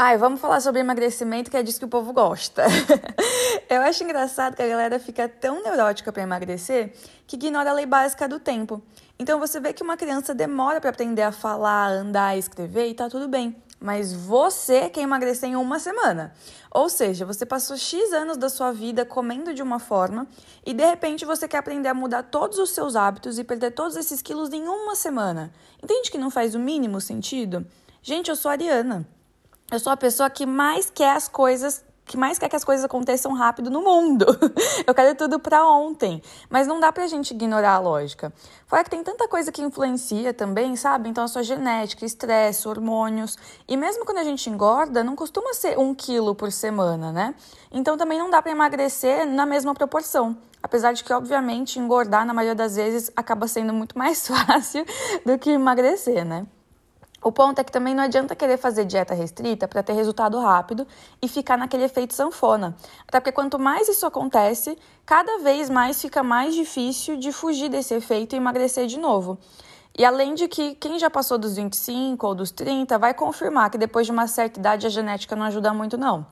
Ai, 0.00 0.16
vamos 0.16 0.40
falar 0.40 0.60
sobre 0.60 0.78
emagrecimento, 0.78 1.50
que 1.50 1.56
é 1.56 1.62
disso 1.64 1.80
que 1.80 1.84
o 1.84 1.88
povo 1.88 2.12
gosta. 2.12 2.62
Eu 3.68 3.82
acho 3.82 4.04
engraçado 4.04 4.54
que 4.54 4.62
a 4.62 4.68
galera 4.68 5.00
fica 5.00 5.28
tão 5.28 5.60
neurótica 5.60 6.12
para 6.12 6.22
emagrecer 6.22 6.92
que 7.26 7.34
ignora 7.34 7.70
a 7.70 7.72
lei 7.72 7.84
básica 7.84 8.28
do 8.28 8.38
tempo. 8.38 8.80
Então 9.18 9.40
você 9.40 9.58
vê 9.58 9.72
que 9.72 9.82
uma 9.82 9.96
criança 9.96 10.32
demora 10.32 10.80
para 10.80 10.90
aprender 10.90 11.22
a 11.22 11.32
falar, 11.32 11.88
andar, 11.88 12.38
escrever 12.38 12.86
e 12.86 12.94
tá 12.94 13.08
tudo 13.10 13.26
bem. 13.26 13.56
Mas 13.80 14.12
você 14.12 14.88
quer 14.88 15.00
emagrecer 15.00 15.48
em 15.48 15.56
uma 15.56 15.80
semana. 15.80 16.32
Ou 16.70 16.88
seja, 16.88 17.26
você 17.26 17.44
passou 17.44 17.76
X 17.76 18.12
anos 18.12 18.36
da 18.36 18.48
sua 18.48 18.70
vida 18.70 19.04
comendo 19.04 19.52
de 19.52 19.64
uma 19.64 19.80
forma 19.80 20.28
e 20.64 20.72
de 20.72 20.86
repente 20.86 21.24
você 21.24 21.48
quer 21.48 21.58
aprender 21.58 21.88
a 21.88 21.94
mudar 21.94 22.22
todos 22.22 22.60
os 22.60 22.70
seus 22.70 22.94
hábitos 22.94 23.36
e 23.36 23.42
perder 23.42 23.72
todos 23.72 23.96
esses 23.96 24.22
quilos 24.22 24.52
em 24.52 24.62
uma 24.62 24.94
semana. 24.94 25.52
Entende 25.82 26.08
que 26.08 26.18
não 26.18 26.30
faz 26.30 26.54
o 26.54 26.58
mínimo 26.60 27.00
sentido? 27.00 27.66
Gente, 28.00 28.30
eu 28.30 28.36
sou 28.36 28.48
Ariana. 28.48 29.04
Eu 29.70 29.78
sou 29.78 29.92
a 29.92 29.96
pessoa 29.98 30.30
que 30.30 30.46
mais 30.46 30.88
quer 30.88 31.14
as 31.14 31.28
coisas 31.28 31.84
que 32.06 32.16
mais 32.16 32.38
quer 32.38 32.48
que 32.48 32.56
as 32.56 32.64
coisas 32.64 32.86
aconteçam 32.86 33.34
rápido 33.34 33.68
no 33.68 33.82
mundo. 33.82 34.24
Eu 34.86 34.94
quero 34.94 35.14
tudo 35.14 35.38
para 35.38 35.68
ontem. 35.68 36.22
Mas 36.48 36.66
não 36.66 36.80
dá 36.80 36.90
pra 36.90 37.06
gente 37.06 37.32
ignorar 37.32 37.72
a 37.72 37.78
lógica. 37.78 38.32
Fora 38.66 38.82
que 38.82 38.88
tem 38.88 39.04
tanta 39.04 39.28
coisa 39.28 39.52
que 39.52 39.60
influencia 39.60 40.32
também, 40.32 40.74
sabe? 40.74 41.10
Então 41.10 41.22
a 41.22 41.28
sua 41.28 41.42
genética, 41.42 42.06
estresse, 42.06 42.66
hormônios. 42.66 43.36
E 43.68 43.76
mesmo 43.76 44.06
quando 44.06 44.18
a 44.18 44.24
gente 44.24 44.48
engorda, 44.48 45.04
não 45.04 45.14
costuma 45.14 45.52
ser 45.52 45.78
um 45.78 45.94
quilo 45.94 46.34
por 46.34 46.50
semana, 46.50 47.12
né? 47.12 47.34
Então 47.70 47.94
também 47.98 48.18
não 48.18 48.30
dá 48.30 48.40
para 48.40 48.52
emagrecer 48.52 49.26
na 49.26 49.44
mesma 49.44 49.74
proporção. 49.74 50.34
Apesar 50.62 50.94
de 50.94 51.04
que, 51.04 51.12
obviamente, 51.12 51.78
engordar 51.78 52.24
na 52.24 52.32
maioria 52.32 52.54
das 52.54 52.76
vezes 52.76 53.12
acaba 53.14 53.46
sendo 53.46 53.74
muito 53.74 53.98
mais 53.98 54.26
fácil 54.26 54.82
do 55.26 55.38
que 55.38 55.50
emagrecer, 55.50 56.24
né? 56.24 56.46
O 57.28 57.32
ponto 57.32 57.58
é 57.58 57.62
que 57.62 57.70
também 57.70 57.94
não 57.94 58.04
adianta 58.04 58.34
querer 58.34 58.56
fazer 58.56 58.86
dieta 58.86 59.12
restrita 59.12 59.68
para 59.68 59.82
ter 59.82 59.92
resultado 59.92 60.40
rápido 60.40 60.86
e 61.20 61.28
ficar 61.28 61.58
naquele 61.58 61.84
efeito 61.84 62.14
sanfona. 62.14 62.74
Até 63.06 63.20
porque 63.20 63.32
quanto 63.32 63.58
mais 63.58 63.86
isso 63.86 64.06
acontece, 64.06 64.78
cada 65.04 65.40
vez 65.40 65.68
mais 65.68 66.00
fica 66.00 66.22
mais 66.22 66.54
difícil 66.54 67.18
de 67.18 67.30
fugir 67.30 67.68
desse 67.68 67.92
efeito 67.92 68.34
e 68.34 68.38
emagrecer 68.38 68.86
de 68.86 68.98
novo. 68.98 69.36
E 69.98 70.06
além 70.06 70.34
de 70.34 70.48
que 70.48 70.74
quem 70.76 70.98
já 70.98 71.10
passou 71.10 71.36
dos 71.36 71.56
25 71.56 72.26
ou 72.26 72.34
dos 72.34 72.50
30 72.50 72.96
vai 72.96 73.12
confirmar 73.12 73.68
que 73.68 73.76
depois 73.76 74.06
de 74.06 74.12
uma 74.12 74.26
certa 74.26 74.58
idade 74.58 74.86
a 74.86 74.88
genética 74.88 75.36
não 75.36 75.44
ajuda 75.44 75.74
muito 75.74 75.98
não. 75.98 76.26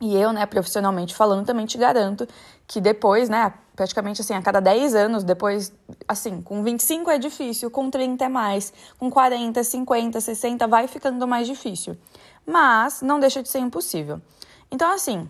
E 0.00 0.16
eu, 0.16 0.32
né, 0.32 0.46
profissionalmente 0.46 1.12
falando, 1.12 1.44
também 1.44 1.66
te 1.66 1.76
garanto 1.76 2.28
que 2.68 2.80
depois, 2.80 3.28
né, 3.28 3.52
praticamente 3.74 4.20
assim, 4.20 4.34
a 4.34 4.42
cada 4.42 4.60
10 4.60 4.94
anos, 4.94 5.24
depois, 5.24 5.72
assim, 6.06 6.40
com 6.40 6.62
25 6.62 7.10
é 7.10 7.18
difícil, 7.18 7.70
com 7.70 7.90
30 7.90 8.24
é 8.24 8.28
mais, 8.28 8.72
com 8.98 9.10
40, 9.10 9.62
50, 9.62 10.20
60 10.20 10.66
vai 10.66 10.86
ficando 10.86 11.26
mais 11.26 11.46
difícil. 11.46 11.96
Mas 12.46 13.02
não 13.02 13.18
deixa 13.18 13.42
de 13.42 13.48
ser 13.48 13.58
impossível. 13.58 14.20
Então, 14.70 14.92
assim, 14.92 15.28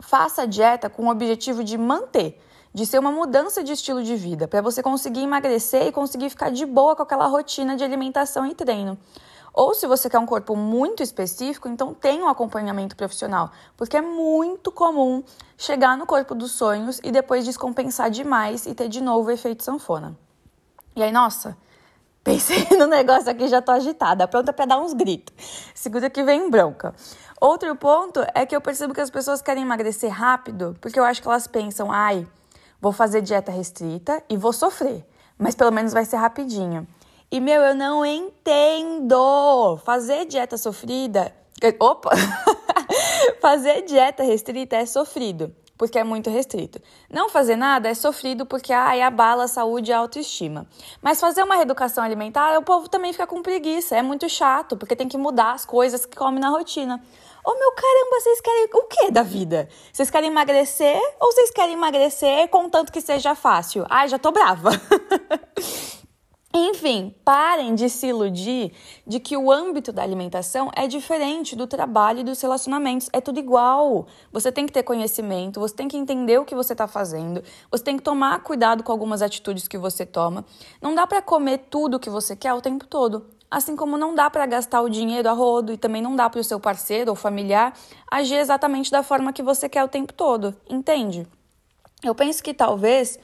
faça 0.00 0.42
a 0.42 0.46
dieta 0.46 0.88
com 0.88 1.06
o 1.06 1.10
objetivo 1.10 1.64
de 1.64 1.76
manter, 1.76 2.40
de 2.72 2.86
ser 2.86 2.98
uma 2.98 3.10
mudança 3.10 3.64
de 3.64 3.72
estilo 3.72 4.02
de 4.02 4.14
vida, 4.14 4.46
para 4.46 4.60
você 4.60 4.82
conseguir 4.82 5.22
emagrecer 5.22 5.86
e 5.86 5.92
conseguir 5.92 6.30
ficar 6.30 6.50
de 6.50 6.64
boa 6.64 6.94
com 6.94 7.02
aquela 7.02 7.26
rotina 7.26 7.76
de 7.76 7.82
alimentação 7.82 8.46
e 8.46 8.54
treino. 8.54 8.96
Ou 9.52 9.74
se 9.74 9.86
você 9.86 10.08
quer 10.08 10.18
um 10.18 10.26
corpo 10.26 10.54
muito 10.54 11.02
específico, 11.02 11.68
então 11.68 11.94
tem 11.94 12.22
um 12.22 12.28
acompanhamento 12.28 12.96
profissional, 12.96 13.50
porque 13.76 13.96
é 13.96 14.00
muito 14.00 14.70
comum 14.70 15.22
chegar 15.56 15.96
no 15.96 16.06
corpo 16.06 16.34
dos 16.34 16.52
sonhos 16.52 17.00
e 17.02 17.10
depois 17.10 17.44
descompensar 17.44 18.10
demais 18.10 18.66
e 18.66 18.74
ter 18.74 18.88
de 18.88 19.00
novo 19.00 19.28
o 19.28 19.32
efeito 19.32 19.64
sanfona. 19.64 20.16
E 20.94 21.02
aí, 21.02 21.12
nossa, 21.12 21.56
pensei 22.22 22.66
no 22.78 22.86
negócio 22.86 23.30
aqui 23.30 23.48
já 23.48 23.62
tô 23.62 23.72
agitada, 23.72 24.28
pronta 24.28 24.52
para 24.52 24.66
dar 24.66 24.78
uns 24.78 24.92
gritos. 24.92 25.34
Segura 25.74 26.10
que 26.10 26.22
vem 26.22 26.50
bronca. 26.50 26.94
Outro 27.40 27.74
ponto 27.76 28.24
é 28.34 28.44
que 28.44 28.54
eu 28.54 28.60
percebo 28.60 28.92
que 28.92 29.00
as 29.00 29.10
pessoas 29.10 29.40
querem 29.40 29.62
emagrecer 29.62 30.10
rápido, 30.10 30.76
porque 30.80 30.98
eu 30.98 31.04
acho 31.04 31.22
que 31.22 31.28
elas 31.28 31.46
pensam, 31.46 31.90
ai, 31.90 32.26
vou 32.80 32.92
fazer 32.92 33.22
dieta 33.22 33.50
restrita 33.50 34.22
e 34.28 34.36
vou 34.36 34.52
sofrer, 34.52 35.06
mas 35.38 35.54
pelo 35.54 35.70
menos 35.70 35.92
vai 35.92 36.04
ser 36.04 36.16
rapidinho. 36.16 36.86
E, 37.30 37.40
meu, 37.40 37.60
eu 37.60 37.74
não 37.74 38.06
entendo. 38.06 39.76
Fazer 39.84 40.24
dieta 40.24 40.56
sofrida. 40.56 41.34
Opa! 41.78 42.10
fazer 43.38 43.82
dieta 43.82 44.22
restrita 44.22 44.76
é 44.76 44.86
sofrido, 44.86 45.54
porque 45.76 45.98
é 45.98 46.04
muito 46.04 46.30
restrito. 46.30 46.80
Não 47.12 47.28
fazer 47.28 47.54
nada 47.54 47.86
é 47.86 47.94
sofrido 47.94 48.46
porque 48.46 48.72
ai, 48.72 49.02
abala 49.02 49.44
a 49.44 49.48
saúde 49.48 49.90
e 49.90 49.92
a 49.92 49.98
autoestima. 49.98 50.66
Mas 51.02 51.20
fazer 51.20 51.42
uma 51.42 51.56
reeducação 51.56 52.02
alimentar, 52.02 52.56
o 52.56 52.62
povo 52.62 52.88
também 52.88 53.12
fica 53.12 53.26
com 53.26 53.42
preguiça. 53.42 53.94
É 53.94 54.00
muito 54.00 54.26
chato, 54.26 54.74
porque 54.74 54.96
tem 54.96 55.08
que 55.08 55.18
mudar 55.18 55.52
as 55.52 55.66
coisas 55.66 56.06
que 56.06 56.16
come 56.16 56.40
na 56.40 56.48
rotina. 56.48 56.98
Ô 57.44 57.50
oh, 57.50 57.58
meu 57.58 57.72
caramba, 57.72 58.20
vocês 58.20 58.40
querem 58.40 58.68
o 58.72 58.82
que 58.84 59.10
da 59.10 59.22
vida? 59.22 59.68
Vocês 59.92 60.10
querem 60.10 60.30
emagrecer 60.30 60.98
ou 61.20 61.30
vocês 61.30 61.50
querem 61.50 61.74
emagrecer 61.74 62.48
contanto 62.48 62.90
que 62.90 63.02
seja 63.02 63.34
fácil? 63.34 63.84
Ai, 63.90 64.08
já 64.08 64.18
tô 64.18 64.32
brava. 64.32 64.70
Enfim, 66.54 67.14
parem 67.24 67.74
de 67.74 67.90
se 67.90 68.06
iludir 68.06 68.72
de 69.06 69.20
que 69.20 69.36
o 69.36 69.52
âmbito 69.52 69.92
da 69.92 70.02
alimentação 70.02 70.70
é 70.74 70.86
diferente 70.86 71.54
do 71.54 71.66
trabalho 71.66 72.20
e 72.20 72.24
dos 72.24 72.40
relacionamentos. 72.40 73.10
É 73.12 73.20
tudo 73.20 73.38
igual. 73.38 74.06
Você 74.32 74.50
tem 74.50 74.64
que 74.64 74.72
ter 74.72 74.82
conhecimento, 74.82 75.60
você 75.60 75.74
tem 75.74 75.88
que 75.88 75.96
entender 75.96 76.38
o 76.38 76.46
que 76.46 76.54
você 76.54 76.72
está 76.72 76.88
fazendo, 76.88 77.42
você 77.70 77.84
tem 77.84 77.96
que 77.98 78.02
tomar 78.02 78.42
cuidado 78.42 78.82
com 78.82 78.90
algumas 78.90 79.20
atitudes 79.20 79.68
que 79.68 79.76
você 79.76 80.06
toma. 80.06 80.44
Não 80.80 80.94
dá 80.94 81.06
para 81.06 81.20
comer 81.20 81.66
tudo 81.70 81.98
o 81.98 82.00
que 82.00 82.08
você 82.08 82.34
quer 82.34 82.54
o 82.54 82.62
tempo 82.62 82.86
todo. 82.86 83.26
Assim 83.50 83.76
como 83.76 83.98
não 83.98 84.14
dá 84.14 84.30
para 84.30 84.44
gastar 84.46 84.80
o 84.80 84.88
dinheiro 84.88 85.28
a 85.28 85.32
rodo 85.32 85.72
e 85.72 85.78
também 85.78 86.02
não 86.02 86.16
dá 86.16 86.28
para 86.28 86.40
o 86.40 86.44
seu 86.44 86.60
parceiro 86.60 87.10
ou 87.10 87.16
familiar 87.16 87.74
agir 88.10 88.36
exatamente 88.36 88.90
da 88.90 89.02
forma 89.02 89.32
que 89.32 89.42
você 89.42 89.68
quer 89.68 89.84
o 89.84 89.88
tempo 89.88 90.12
todo. 90.12 90.54
Entende? 90.68 91.26
Eu 92.02 92.14
penso 92.14 92.42
que 92.42 92.54
talvez 92.54 93.18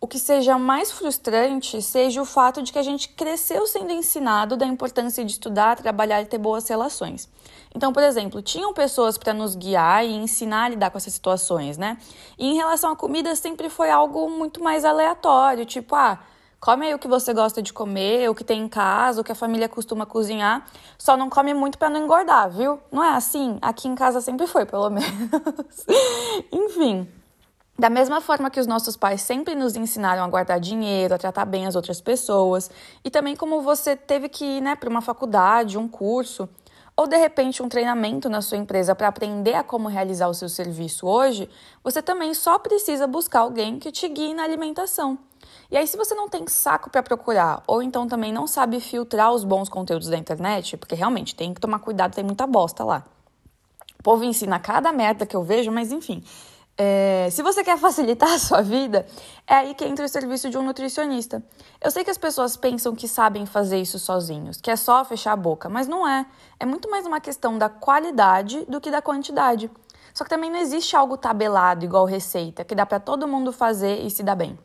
o 0.00 0.06
que 0.06 0.18
seja 0.18 0.56
mais 0.58 0.92
frustrante 0.92 1.82
seja 1.82 2.22
o 2.22 2.24
fato 2.24 2.62
de 2.62 2.72
que 2.72 2.78
a 2.78 2.82
gente 2.82 3.08
cresceu 3.10 3.66
sendo 3.66 3.90
ensinado 3.90 4.56
da 4.56 4.64
importância 4.64 5.24
de 5.24 5.32
estudar, 5.32 5.76
trabalhar 5.76 6.22
e 6.22 6.26
ter 6.26 6.38
boas 6.38 6.68
relações. 6.68 7.28
Então, 7.74 7.92
por 7.92 8.02
exemplo, 8.02 8.40
tinham 8.40 8.72
pessoas 8.72 9.18
para 9.18 9.34
nos 9.34 9.56
guiar 9.56 10.04
e 10.04 10.14
ensinar 10.14 10.64
a 10.64 10.68
lidar 10.68 10.90
com 10.90 10.98
essas 10.98 11.12
situações, 11.12 11.76
né? 11.76 11.98
E 12.38 12.46
em 12.46 12.54
relação 12.54 12.92
à 12.92 12.96
comida, 12.96 13.34
sempre 13.34 13.68
foi 13.68 13.90
algo 13.90 14.30
muito 14.30 14.62
mais 14.62 14.84
aleatório, 14.84 15.66
tipo, 15.66 15.94
ah, 15.94 16.18
come 16.60 16.86
aí 16.86 16.94
o 16.94 16.98
que 16.98 17.08
você 17.08 17.34
gosta 17.34 17.60
de 17.60 17.72
comer, 17.72 18.30
o 18.30 18.34
que 18.34 18.44
tem 18.44 18.62
em 18.62 18.68
casa, 18.68 19.20
o 19.20 19.24
que 19.24 19.32
a 19.32 19.34
família 19.34 19.68
costuma 19.68 20.06
cozinhar, 20.06 20.64
só 20.96 21.16
não 21.16 21.28
come 21.28 21.52
muito 21.52 21.76
para 21.76 21.90
não 21.90 22.04
engordar, 22.04 22.48
viu? 22.50 22.78
Não 22.90 23.02
é 23.02 23.10
assim? 23.10 23.58
Aqui 23.60 23.88
em 23.88 23.96
casa 23.96 24.20
sempre 24.20 24.46
foi, 24.46 24.64
pelo 24.64 24.88
menos. 24.90 25.10
Enfim. 26.52 27.17
Da 27.78 27.88
mesma 27.88 28.20
forma 28.20 28.50
que 28.50 28.58
os 28.58 28.66
nossos 28.66 28.96
pais 28.96 29.22
sempre 29.22 29.54
nos 29.54 29.76
ensinaram 29.76 30.24
a 30.24 30.28
guardar 30.28 30.58
dinheiro, 30.58 31.14
a 31.14 31.18
tratar 31.18 31.44
bem 31.44 31.64
as 31.64 31.76
outras 31.76 32.00
pessoas, 32.00 32.68
e 33.04 33.10
também 33.10 33.36
como 33.36 33.62
você 33.62 33.94
teve 33.94 34.28
que 34.28 34.44
ir 34.44 34.60
né, 34.60 34.74
para 34.74 34.90
uma 34.90 35.00
faculdade, 35.00 35.78
um 35.78 35.86
curso, 35.86 36.48
ou 36.96 37.06
de 37.06 37.16
repente 37.16 37.62
um 37.62 37.68
treinamento 37.68 38.28
na 38.28 38.42
sua 38.42 38.58
empresa 38.58 38.96
para 38.96 39.06
aprender 39.06 39.54
a 39.54 39.62
como 39.62 39.86
realizar 39.86 40.26
o 40.26 40.34
seu 40.34 40.48
serviço 40.48 41.06
hoje, 41.06 41.48
você 41.84 42.02
também 42.02 42.34
só 42.34 42.58
precisa 42.58 43.06
buscar 43.06 43.40
alguém 43.40 43.78
que 43.78 43.92
te 43.92 44.08
guie 44.08 44.34
na 44.34 44.42
alimentação. 44.42 45.16
E 45.70 45.76
aí, 45.76 45.86
se 45.86 45.96
você 45.96 46.16
não 46.16 46.28
tem 46.28 46.48
saco 46.48 46.90
para 46.90 47.00
procurar, 47.00 47.62
ou 47.64 47.80
então 47.80 48.08
também 48.08 48.32
não 48.32 48.48
sabe 48.48 48.80
filtrar 48.80 49.32
os 49.32 49.44
bons 49.44 49.68
conteúdos 49.68 50.08
da 50.08 50.18
internet, 50.18 50.76
porque 50.76 50.96
realmente 50.96 51.32
tem 51.32 51.54
que 51.54 51.60
tomar 51.60 51.78
cuidado, 51.78 52.12
tem 52.12 52.24
muita 52.24 52.44
bosta 52.44 52.82
lá. 52.82 53.04
O 54.00 54.02
povo 54.02 54.24
ensina 54.24 54.58
cada 54.58 54.92
merda 54.92 55.24
que 55.24 55.36
eu 55.36 55.44
vejo, 55.44 55.70
mas 55.70 55.92
enfim. 55.92 56.24
É, 56.80 57.28
se 57.32 57.42
você 57.42 57.64
quer 57.64 57.76
facilitar 57.80 58.32
a 58.32 58.38
sua 58.38 58.62
vida, 58.62 59.04
é 59.44 59.54
aí 59.54 59.74
que 59.74 59.84
entra 59.84 60.04
o 60.06 60.08
serviço 60.08 60.48
de 60.48 60.56
um 60.56 60.62
nutricionista. 60.62 61.42
Eu 61.80 61.90
sei 61.90 62.04
que 62.04 62.10
as 62.10 62.16
pessoas 62.16 62.56
pensam 62.56 62.94
que 62.94 63.08
sabem 63.08 63.44
fazer 63.44 63.80
isso 63.80 63.98
sozinhos, 63.98 64.60
que 64.60 64.70
é 64.70 64.76
só 64.76 65.04
fechar 65.04 65.32
a 65.32 65.36
boca, 65.36 65.68
mas 65.68 65.88
não 65.88 66.06
é. 66.06 66.24
É 66.60 66.64
muito 66.64 66.88
mais 66.88 67.04
uma 67.04 67.20
questão 67.20 67.58
da 67.58 67.68
qualidade 67.68 68.64
do 68.66 68.80
que 68.80 68.92
da 68.92 69.02
quantidade. 69.02 69.68
Só 70.14 70.22
que 70.22 70.30
também 70.30 70.50
não 70.50 70.58
existe 70.58 70.94
algo 70.94 71.16
tabelado 71.16 71.84
igual 71.84 72.04
receita, 72.04 72.64
que 72.64 72.76
dá 72.76 72.86
para 72.86 73.00
todo 73.00 73.26
mundo 73.26 73.52
fazer 73.52 74.00
e 74.04 74.10
se 74.10 74.22
dá 74.22 74.36
bem. 74.36 74.56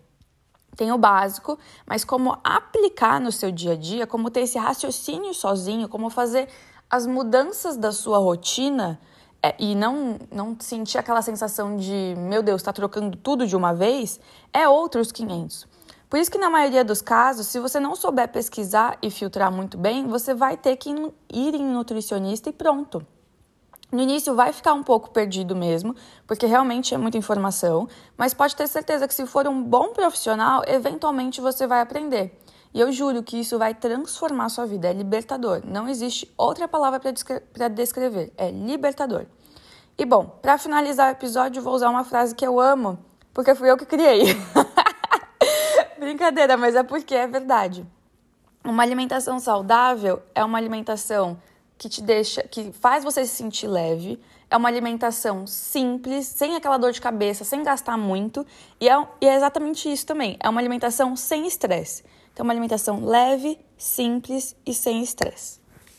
Tem 0.75 0.92
o 0.92 0.98
básico, 0.98 1.57
mas 1.86 2.04
como 2.04 2.38
aplicar 2.44 3.19
no 3.19 3.31
seu 3.31 3.51
dia 3.51 3.74
a 3.74 3.75
dia, 3.75 4.07
como 4.07 4.30
ter 4.30 4.42
esse 4.42 4.57
raciocínio 4.57 5.33
sozinho, 5.33 5.88
como 5.88 6.10
fazer 6.10 6.48
as 6.89 7.07
mudanças 7.07 7.75
da 7.75 7.92
sua 7.92 8.18
rotina 8.19 9.00
é, 9.44 9.54
e 9.60 9.75
não, 9.75 10.18
não 10.31 10.56
sentir 10.57 10.98
aquela 10.98 11.22
sensação 11.22 11.75
de, 11.75 12.16
meu 12.18 12.42
Deus, 12.42 12.62
está 12.62 12.72
trocando 12.72 13.18
tudo 13.18 13.45
de 13.45 13.57
uma 13.57 13.74
vez, 13.74 14.18
é 14.54 14.69
outros 14.69 15.12
500. 15.12 15.68
Por 16.10 16.18
isso 16.18 16.31
que 16.31 16.38
na 16.38 16.50
maioria 16.50 16.86
dos 16.86 17.01
casos, 17.01 17.48
se 17.48 17.60
você 17.60 17.78
não 17.80 17.94
souber 17.95 18.30
pesquisar 18.30 18.98
e 19.01 19.10
filtrar 19.10 19.51
muito 19.51 19.78
bem, 19.78 20.07
você 20.07 20.34
vai 20.34 20.56
ter 20.56 20.78
que 20.78 20.90
ir 20.90 21.56
em 21.56 21.66
nutricionista 21.66 22.50
e 22.50 22.54
pronto. 22.54 23.06
No 23.92 24.01
início 24.01 24.34
vai 24.34 24.54
ficar 24.54 24.74
um 24.74 24.81
pouco 24.81 25.12
perdido 25.12 25.56
mesmo, 25.56 25.96
porque 26.25 26.46
realmente 26.46 26.96
é 26.96 26.98
muita 26.98 27.18
informação, 27.18 27.88
mas 28.18 28.34
pode 28.34 28.56
ter 28.56 28.68
certeza 28.68 29.07
que 29.07 29.13
se 29.13 29.25
for 29.25 29.46
um 29.48 29.62
bom 29.62 29.89
profissional, 29.89 30.63
eventualmente 30.66 31.42
você 31.42 31.68
vai 31.68 31.81
aprender. 31.81 32.39
E 32.74 32.80
eu 32.80 32.92
juro 32.92 33.22
que 33.22 33.40
isso 33.40 33.60
vai 33.60 33.74
transformar 33.74 34.50
sua 34.50 34.66
vida. 34.66 34.90
É 34.90 34.94
libertador. 34.94 35.62
Não 35.64 35.88
existe 35.88 36.34
outra 36.36 36.68
palavra 36.68 37.00
para 37.00 37.68
descrever. 37.68 38.34
É 38.36 38.50
libertador. 38.50 39.25
E 39.98 40.06
bom, 40.06 40.25
para 40.42 40.58
finalizar 40.58 41.10
o 41.10 41.12
episódio, 41.12 41.62
vou 41.62 41.75
usar 41.75 41.90
uma 41.90 42.04
frase 42.04 42.34
que 42.34 42.46
eu 42.46 42.60
amo, 42.60 42.98
porque 43.31 43.54
fui 43.54 43.70
eu 43.70 43.78
que 43.78 43.86
criei. 43.86 44.24
Brincadeira, 46.00 46.58
mas 46.58 46.75
é 46.75 46.81
porque 46.81 47.14
é 47.14 47.28
verdade. 47.28 47.86
Uma 48.66 48.81
alimentação 48.81 49.40
saudável 49.40 50.22
é 50.34 50.44
uma 50.44 50.58
alimentação 50.58 51.38
que 51.78 51.88
te 51.88 52.02
deixa, 52.02 52.42
que 52.44 52.72
faz 52.72 53.04
você 53.04 53.25
se 53.25 53.36
sentir 53.36 53.68
leve, 53.68 54.20
é 54.50 54.58
uma 54.58 54.70
alimentação 54.70 55.46
simples, 55.46 56.28
sem 56.28 56.56
aquela 56.56 56.78
dor 56.78 56.92
de 56.92 57.02
cabeça, 57.02 57.44
sem 57.44 57.62
gastar 57.62 57.98
muito, 57.98 58.46
e 58.80 58.88
é, 58.88 59.08
e 59.20 59.28
é 59.28 59.36
exatamente 59.36 59.92
isso 59.92 60.06
também. 60.06 60.38
É 60.40 60.50
uma 60.50 60.62
alimentação 60.62 61.16
sem 61.16 61.46
estresse. 61.46 62.04
Então, 62.33 62.44
uma 62.44 62.51
alimentação 62.51 63.06
leve, 63.06 63.59
simples 63.77 64.56
e 64.65 64.74
sem 64.74 65.01
estresse. 65.03 65.62